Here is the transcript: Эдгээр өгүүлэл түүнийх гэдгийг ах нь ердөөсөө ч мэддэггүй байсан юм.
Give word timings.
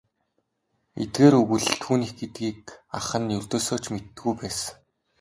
Эдгээр 1.01 1.33
өгүүлэл 1.41 1.73
түүнийх 1.83 2.13
гэдгийг 2.19 2.63
ах 2.97 3.07
нь 3.21 3.33
ердөөсөө 3.37 3.77
ч 3.83 3.85
мэддэггүй 3.93 4.33
байсан 4.41 4.73
юм. 4.75 4.79